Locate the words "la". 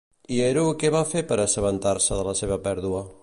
2.31-2.37